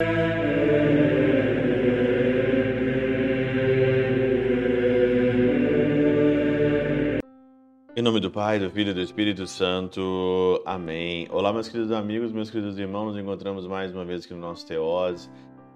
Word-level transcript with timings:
Em 0.00 0.06
nome 8.00 8.20
do 8.20 8.30
Pai, 8.30 8.60
do 8.60 8.70
Filho 8.70 8.92
e 8.92 8.94
do 8.94 9.00
Espírito 9.00 9.44
Santo. 9.48 10.62
Amém. 10.64 11.26
Olá, 11.32 11.52
meus 11.52 11.68
queridos 11.68 11.90
amigos, 11.90 12.30
meus 12.30 12.48
queridos 12.48 12.78
irmãos. 12.78 13.06
Nos 13.06 13.18
encontramos 13.18 13.66
mais 13.66 13.92
uma 13.92 14.04
vez 14.04 14.24
aqui 14.24 14.34
no 14.34 14.40
nosso 14.40 14.64
Teós, 14.64 15.28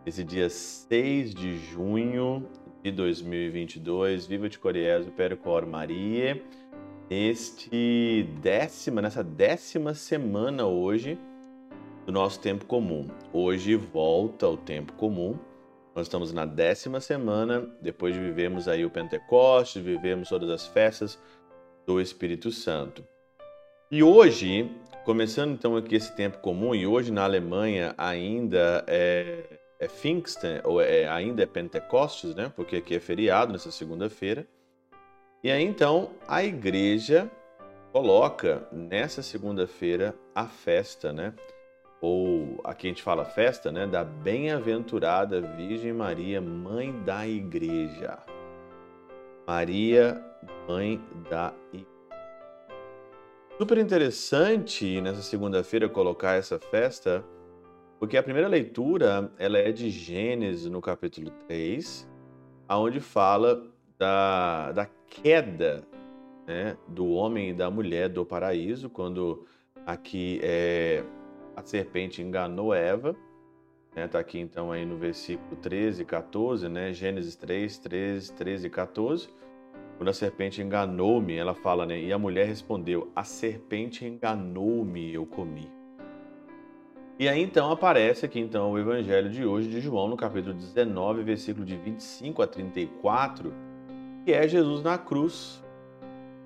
esse 0.07 0.23
dia 0.23 0.49
6 0.49 1.35
de 1.35 1.59
junho 1.59 2.49
de 2.81 2.93
2022. 2.93 4.29
Viva 4.29 4.49
de 4.49 4.57
Coriésio, 4.57 5.11
Percor 5.11 5.67
Maria. 5.67 6.41
Neste 7.11 8.29
décima, 8.41 9.03
nessa 9.03 9.25
décima 9.25 9.93
semana 9.93 10.65
hoje 10.65 11.19
do 12.05 12.13
nosso 12.13 12.41
tempo 12.41 12.65
comum. 12.67 13.09
Hoje 13.33 13.77
volta 13.77 14.49
o 14.49 14.57
tempo 14.57 14.93
comum. 14.95 15.39
Nós 15.95 16.07
estamos 16.07 16.33
na 16.33 16.45
décima 16.45 17.01
semana, 17.01 17.69
depois 17.81 18.15
de 18.15 18.21
vivermos 18.21 18.67
aí 18.67 18.85
o 18.85 18.91
Pentecostes, 18.91 19.83
vivemos 19.83 20.29
todas 20.29 20.51
as 20.51 20.67
festas 20.67 21.19
do 21.87 22.01
Espírito 22.01 22.51
Santo. 22.51 23.07
E 23.91 24.03
hoje, 24.03 24.71
começando 25.05 25.53
então 25.53 25.77
aqui 25.77 25.97
esse 25.97 26.15
tempo 26.17 26.39
comum, 26.39 26.75
e 26.75 26.87
hoje 26.87 27.13
na 27.13 27.25
Alemanha 27.25 27.95
ainda 27.99 28.85
é, 28.87 29.45
é 29.79 29.87
Pfingsten, 29.87 30.61
ou 30.65 30.81
é, 30.81 31.07
ainda 31.07 31.43
é 31.43 31.47
Pentecostes, 31.47 32.35
né? 32.35 32.51
Porque 32.57 32.77
aqui 32.77 32.95
é 32.95 33.01
feriado 33.01 33.53
nessa 33.53 33.71
segunda-feira. 33.71 34.47
E 35.45 35.51
aí 35.51 35.63
então 35.63 36.11
a 36.27 36.43
igreja 36.43 37.31
coloca 37.93 38.67
nessa 38.73 39.23
segunda-feira 39.23 40.15
a 40.35 40.47
festa, 40.47 41.13
né? 41.13 41.35
Ou 42.03 42.61
aqui 42.65 42.89
a 42.89 42.91
gente 42.91 43.03
fala 43.03 43.25
festa, 43.25 43.71
né? 43.71 43.87
Da 43.87 44.03
bem-aventurada 44.03 45.41
Virgem 45.41 45.93
Maria, 45.93 46.41
mãe 46.41 46.93
da 47.05 47.27
igreja. 47.27 48.19
Maria 49.47 50.21
mãe 50.69 51.01
da 51.31 51.55
igreja. 51.73 51.93
Super 53.57 53.79
interessante 53.79 55.01
nessa 55.01 55.23
segunda-feira 55.23 55.89
colocar 55.89 56.33
essa 56.33 56.59
festa, 56.59 57.25
porque 58.01 58.17
a 58.17 58.23
primeira 58.23 58.49
leitura 58.49 59.31
ela 59.39 59.59
é 59.59 59.71
de 59.71 59.89
Gênesis 59.89 60.69
no 60.69 60.81
capítulo 60.81 61.31
3, 61.47 62.09
aonde 62.67 62.99
fala 62.99 63.63
da, 63.97 64.73
da 64.73 64.89
queda 65.07 65.87
né, 66.47 66.77
do 66.89 67.11
homem 67.11 67.51
e 67.51 67.55
da 67.55 67.71
mulher 67.71 68.09
do 68.09 68.27
paraíso, 68.27 68.91
quando 68.91 69.47
aqui 69.87 70.41
é, 70.43 71.05
a 71.57 71.63
serpente 71.63 72.23
enganou 72.23 72.75
Eva. 72.75 73.17
Está 73.91 74.01
né, 74.01 74.09
tá 74.09 74.19
aqui 74.19 74.39
então 74.39 74.73
aí 74.73 74.87
no 74.87 74.97
versículo 74.97 75.55
13 75.57 76.03
e 76.03 76.05
14, 76.05 76.69
né, 76.69 76.93
Gênesis 76.93 77.37
3, 77.37 77.79
13, 77.79 78.33
13 78.33 78.67
e 78.67 78.71
14 78.71 79.43
quando 80.03 80.09
a 80.09 80.13
serpente 80.13 80.61
enganou-me, 80.61 81.37
ela 81.37 81.55
fala, 81.55 81.87
né? 81.87 82.01
E 82.01 82.13
a 82.13 82.19
mulher 82.19 82.47
respondeu: 82.47 83.13
A 83.15 83.23
serpente 83.23 84.05
enganou-me, 84.05 85.15
eu 85.15 85.25
comi. 85.25 85.71
E 87.21 87.29
aí 87.29 87.41
então 87.41 87.71
aparece 87.71 88.27
aqui 88.27 88.41
então 88.41 88.73
o 88.73 88.79
evangelho 88.81 89.31
de 89.31 89.45
hoje 89.45 89.69
de 89.69 89.81
João 89.81 90.09
no 90.09 90.17
capítulo 90.17 90.55
19, 90.55 91.23
versículo 91.23 91.65
de 91.65 91.77
25 91.77 92.43
a 92.43 92.49
34, 92.49 93.55
que 94.25 94.33
é 94.33 94.49
Jesus 94.49 94.83
na 94.83 94.99
cruz. 94.99 95.63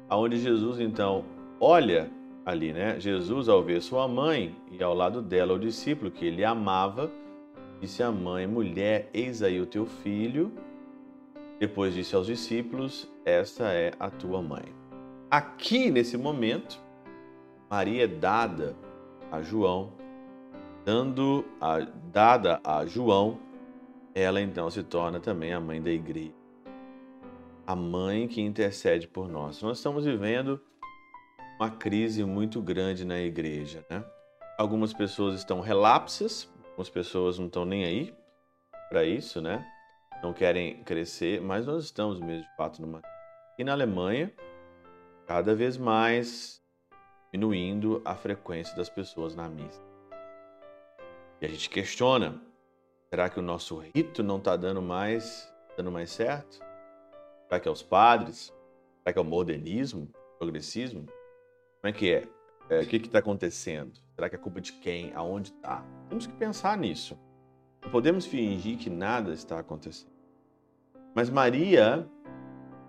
Aonde 0.07 0.37
Jesus 0.37 0.79
então 0.79 1.25
olha 1.59 2.11
ali, 2.47 2.73
né? 2.73 3.01
Jesus 3.01 3.49
ao 3.49 3.61
ver 3.61 3.83
sua 3.83 4.07
mãe 4.07 4.55
e 4.71 4.81
ao 4.81 4.95
lado 4.95 5.21
dela 5.21 5.53
o 5.55 5.59
discípulo 5.59 6.13
que 6.13 6.25
ele 6.25 6.45
amava, 6.45 7.11
disse 7.81 8.05
à 8.05 8.13
mãe: 8.13 8.47
Mulher, 8.47 9.11
eis 9.13 9.43
aí 9.43 9.61
o 9.61 9.67
teu 9.67 9.85
filho. 9.85 10.53
Depois 11.59 11.93
disse 11.93 12.15
aos 12.15 12.29
discípulos: 12.29 13.11
Esta 13.25 13.73
é 13.73 13.93
a 13.99 14.09
tua 14.09 14.41
mãe. 14.41 14.65
Aqui, 15.29 15.91
nesse 15.91 16.17
momento, 16.17 16.81
Maria 17.69 18.05
é 18.05 18.07
dada 18.07 18.77
a 19.33 19.43
João, 19.43 19.93
dando 20.85 21.45
a, 21.61 21.81
dada 22.13 22.61
a 22.63 22.87
João, 22.87 23.41
ela 24.15 24.41
então 24.41 24.71
se 24.71 24.85
torna 24.85 25.19
também 25.19 25.53
a 25.53 25.59
mãe 25.59 25.83
da 25.83 25.91
igreja. 25.91 26.33
A 27.67 27.75
mãe 27.75 28.29
que 28.29 28.41
intercede 28.41 29.09
por 29.09 29.29
nós. 29.29 29.61
Nós 29.61 29.79
estamos 29.79 30.05
vivendo 30.05 30.61
uma 31.59 31.71
crise 31.71 32.25
muito 32.25 32.61
grande 32.63 33.05
na 33.05 33.19
igreja, 33.19 33.85
né? 33.91 34.05
Algumas 34.59 34.93
pessoas 34.93 35.35
estão 35.35 35.61
relapsas, 35.61 36.49
algumas 36.71 36.89
pessoas 36.91 37.39
não 37.39 37.47
estão 37.47 37.65
nem 37.65 37.85
aí 37.85 38.15
para 38.89 39.05
isso, 39.05 39.41
né? 39.41 39.65
não 40.23 40.33
querem 40.33 40.83
crescer, 40.83 41.41
mas 41.41 41.67
nós 41.67 41.85
estamos 41.85 42.21
mesmo 42.21 42.43
de 42.43 42.57
fato 42.57 42.81
numa. 42.81 43.03
E 43.59 43.65
na 43.65 43.73
Alemanha, 43.73 44.33
cada 45.27 45.55
vez 45.55 45.77
mais 45.77 46.63
diminuindo 47.33 48.03
a 48.05 48.15
frequência 48.15 48.75
das 48.77 48.89
pessoas 48.89 49.35
na 49.35 49.49
missa. 49.49 49.81
E 51.41 51.47
a 51.47 51.49
gente 51.49 51.69
questiona: 51.69 52.41
será 53.11 53.29
que 53.29 53.39
o 53.39 53.43
nosso 53.43 53.79
rito 53.79 54.23
não 54.23 54.39
está 54.39 54.57
dando 54.57 54.83
mais, 54.83 55.53
dando 55.77 55.93
mais 55.93 56.11
certo? 56.11 56.59
Será 57.47 57.61
que 57.61 57.69
é 57.69 57.71
os 57.71 57.83
padres? 57.83 58.53
Será 59.03 59.13
que 59.13 59.19
é 59.19 59.23
o 59.23 59.25
modernismo, 59.25 60.09
progressismo? 60.39 61.07
Como 61.87 61.95
é 61.95 62.01
que 62.01 62.13
é? 62.13 62.29
é 62.69 62.81
o 62.81 62.87
que 62.89 62.97
está 62.97 63.21
acontecendo? 63.21 63.93
Será 64.17 64.29
que 64.29 64.35
é 64.35 64.39
culpa 64.39 64.61
de 64.61 64.73
quem? 64.73 65.13
Aonde 65.15 65.53
está? 65.53 65.85
Temos 66.09 66.27
que 66.27 66.33
pensar 66.33 66.77
nisso. 66.77 67.17
Não 67.81 67.93
podemos 67.93 68.27
fingir 68.27 68.77
que 68.77 68.91
nada 68.91 69.33
está 69.33 69.61
acontecendo. 69.61 70.11
Mas 71.15 71.31
Maria, 71.31 72.05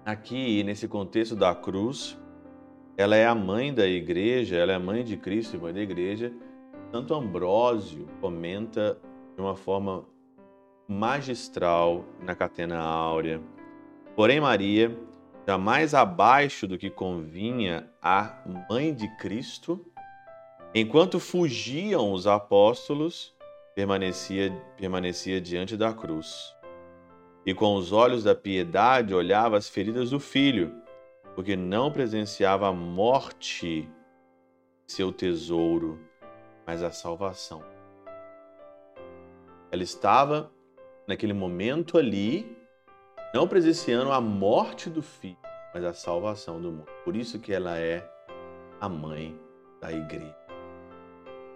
aqui 0.04 0.64
nesse 0.64 0.88
contexto 0.88 1.36
da 1.36 1.54
cruz, 1.54 2.18
ela 2.98 3.16
é 3.16 3.28
a 3.28 3.36
mãe 3.36 3.72
da 3.72 3.86
igreja, 3.86 4.56
ela 4.56 4.72
é 4.72 4.76
a 4.76 4.80
mãe 4.80 5.04
de 5.04 5.16
Cristo 5.16 5.56
e 5.56 5.60
mãe 5.60 5.72
da 5.72 5.82
igreja. 5.82 6.34
Santo 6.92 7.14
Ambrósio 7.14 8.08
comenta 8.20 9.00
de 9.36 9.42
uma 9.44 9.56
forma 9.56 10.06
magistral 10.88 12.04
na 12.20 12.34
Catena 12.34 12.80
Áurea. 12.80 13.40
Porém, 14.16 14.42
Maria, 14.42 14.90
jamais 15.48 15.94
abaixo 15.94 16.68
do 16.68 16.78
que 16.78 16.90
convinha 16.90 17.90
à 18.02 18.44
mãe 18.70 18.94
de 18.94 19.08
Cristo, 19.16 19.80
enquanto 20.76 21.22
fugiam 21.22 22.12
os 22.12 22.28
apóstolos, 22.28 23.34
permanecia, 23.74 24.52
permanecia 24.76 25.40
diante 25.40 25.78
da 25.78 25.94
cruz. 25.94 26.54
E 27.46 27.54
com 27.54 27.76
os 27.76 27.94
olhos 27.94 28.26
da 28.26 28.36
piedade 28.36 29.14
olhava 29.14 29.56
as 29.56 29.70
feridas 29.70 30.10
do 30.10 30.20
filho, 30.20 30.82
porque 31.34 31.56
não 31.56 31.94
presenciava 31.94 32.68
a 32.68 32.74
morte, 32.74 33.90
seu 34.86 35.14
tesouro, 35.14 35.98
mas 36.66 36.84
a 36.84 36.92
salvação. 36.92 37.64
Ela 39.72 39.84
estava 39.84 40.52
naquele 41.08 41.32
momento 41.32 41.98
ali, 41.98 42.57
não 43.34 43.48
presenciando 43.48 44.12
a 44.12 44.22
morte 44.22 44.90
do 44.90 45.02
filho, 45.02 45.38
mas 45.74 45.84
a 45.84 45.94
salvação 45.94 46.62
do 46.62 46.72
mundo. 46.72 46.88
Por 47.04 47.16
isso 47.16 47.40
que 47.40 47.54
ela 47.54 47.78
é 47.78 48.10
a 48.80 48.88
mãe 48.88 49.38
da 49.82 49.92
igreja. 49.92 50.36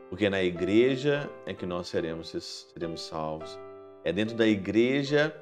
Porque 0.10 0.30
na 0.30 0.44
igreja 0.44 1.30
é 1.46 1.54
que 1.54 1.66
nós 1.66 1.88
seremos, 1.88 2.30
seremos 2.74 3.02
salvos. 3.02 3.58
É 4.04 4.12
dentro 4.12 4.36
da 4.36 4.46
igreja 4.46 5.34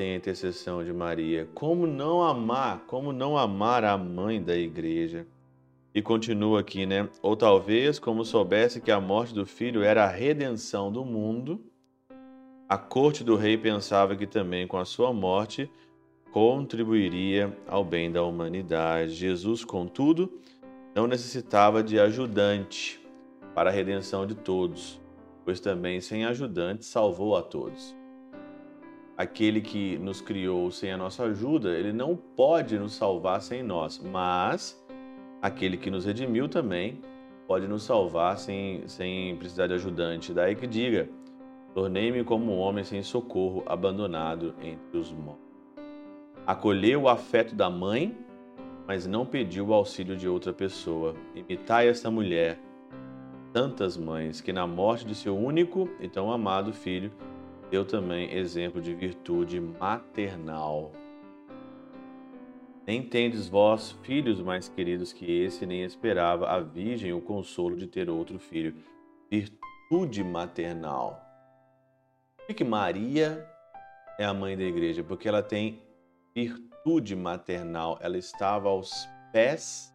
tem 0.00 0.14
a 0.14 0.16
intercessão 0.16 0.82
de 0.82 0.94
Maria. 0.94 1.46
Como 1.54 1.86
não 1.86 2.22
amar? 2.22 2.84
Como 2.86 3.12
não 3.12 3.36
amar 3.36 3.84
a 3.84 3.98
mãe 3.98 4.42
da 4.42 4.56
igreja? 4.56 5.26
E 5.94 6.00
continua 6.00 6.60
aqui, 6.60 6.86
né? 6.86 7.06
Ou 7.20 7.36
talvez, 7.36 7.98
como 7.98 8.24
soubesse 8.24 8.80
que 8.80 8.90
a 8.90 8.98
morte 8.98 9.34
do 9.34 9.44
filho 9.44 9.82
era 9.82 10.04
a 10.04 10.08
redenção 10.08 10.90
do 10.90 11.04
mundo, 11.04 11.60
a 12.70 12.78
corte 12.78 13.24
do 13.24 13.34
rei 13.34 13.58
pensava 13.58 14.14
que 14.14 14.28
também 14.28 14.64
com 14.64 14.78
a 14.78 14.84
sua 14.84 15.12
morte 15.12 15.68
contribuiria 16.30 17.52
ao 17.66 17.84
bem 17.84 18.12
da 18.12 18.22
humanidade. 18.22 19.12
Jesus, 19.12 19.64
contudo, 19.64 20.40
não 20.94 21.08
necessitava 21.08 21.82
de 21.82 21.98
ajudante 21.98 23.04
para 23.56 23.70
a 23.70 23.72
redenção 23.72 24.24
de 24.24 24.36
todos, 24.36 25.00
pois 25.44 25.58
também 25.58 26.00
sem 26.00 26.24
ajudante 26.24 26.84
salvou 26.84 27.36
a 27.36 27.42
todos. 27.42 27.92
Aquele 29.18 29.60
que 29.60 29.98
nos 29.98 30.20
criou 30.20 30.70
sem 30.70 30.92
a 30.92 30.96
nossa 30.96 31.24
ajuda, 31.24 31.76
ele 31.76 31.92
não 31.92 32.14
pode 32.14 32.78
nos 32.78 32.92
salvar 32.92 33.42
sem 33.42 33.64
nós, 33.64 33.98
mas 33.98 34.80
aquele 35.42 35.76
que 35.76 35.90
nos 35.90 36.04
redimiu 36.04 36.48
também 36.48 37.00
pode 37.48 37.66
nos 37.66 37.82
salvar 37.82 38.38
sem, 38.38 38.86
sem 38.86 39.34
precisar 39.34 39.66
de 39.66 39.74
ajudante. 39.74 40.32
Daí 40.32 40.54
que 40.54 40.68
diga: 40.68 41.08
tornei-me 41.74 42.24
como 42.24 42.52
um 42.52 42.58
homem 42.58 42.84
sem 42.84 43.02
socorro, 43.02 43.62
abandonado 43.66 44.54
entre 44.62 44.98
os 44.98 45.12
mortos. 45.12 45.44
Acolheu 46.46 47.02
o 47.02 47.08
afeto 47.08 47.54
da 47.54 47.70
mãe, 47.70 48.16
mas 48.86 49.06
não 49.06 49.24
pediu 49.24 49.68
o 49.68 49.74
auxílio 49.74 50.16
de 50.16 50.28
outra 50.28 50.52
pessoa. 50.52 51.14
Imitai 51.34 51.88
esta 51.88 52.10
mulher 52.10 52.58
tantas 53.52 53.96
mães, 53.96 54.40
que 54.40 54.52
na 54.52 54.66
morte 54.66 55.04
de 55.04 55.14
seu 55.14 55.36
único 55.36 55.88
e 56.00 56.08
tão 56.08 56.30
amado 56.30 56.72
filho, 56.72 57.12
deu 57.70 57.84
também 57.84 58.32
exemplo 58.32 58.80
de 58.80 58.94
virtude 58.94 59.60
maternal. 59.60 60.92
Nem 62.86 63.02
tendes 63.02 63.48
vós, 63.48 63.92
filhos 64.02 64.40
mais 64.40 64.68
queridos 64.68 65.12
que 65.12 65.30
esse, 65.30 65.66
nem 65.66 65.82
esperava 65.82 66.48
a 66.48 66.60
Virgem 66.60 67.12
o 67.12 67.20
consolo 67.20 67.76
de 67.76 67.86
ter 67.86 68.08
outro 68.08 68.38
filho. 68.38 68.74
Virtude 69.30 70.24
maternal. 70.24 71.29
Por 72.50 72.56
que 72.56 72.64
Maria 72.64 73.48
é 74.18 74.24
a 74.24 74.34
mãe 74.34 74.58
da 74.58 74.64
igreja? 74.64 75.04
Porque 75.04 75.28
ela 75.28 75.40
tem 75.40 75.80
virtude 76.34 77.14
maternal. 77.14 77.96
Ela 78.02 78.18
estava 78.18 78.68
aos 78.68 79.08
pés 79.32 79.94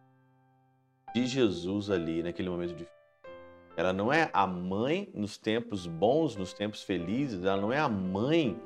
de 1.14 1.26
Jesus 1.26 1.90
ali, 1.90 2.22
naquele 2.22 2.48
momento 2.48 2.70
difícil. 2.70 2.96
Ela 3.76 3.92
não 3.92 4.10
é 4.10 4.30
a 4.32 4.46
mãe 4.46 5.12
nos 5.12 5.36
tempos 5.36 5.86
bons, 5.86 6.34
nos 6.34 6.54
tempos 6.54 6.82
felizes, 6.82 7.44
ela 7.44 7.60
não 7.60 7.70
é 7.70 7.78
a 7.78 7.90
mãe 7.90 8.58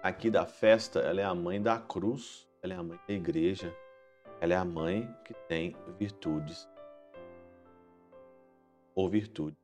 aqui 0.00 0.30
da 0.30 0.46
festa, 0.46 1.00
ela 1.00 1.20
é 1.20 1.24
a 1.24 1.34
mãe 1.34 1.60
da 1.60 1.76
cruz, 1.76 2.48
ela 2.62 2.74
é 2.74 2.76
a 2.76 2.84
mãe 2.84 3.00
da 3.08 3.14
igreja, 3.14 3.74
ela 4.40 4.54
é 4.54 4.56
a 4.56 4.64
mãe 4.64 5.12
que 5.24 5.34
tem 5.48 5.74
virtudes 5.98 6.68
ou 8.94 9.08
virtude. 9.08 9.63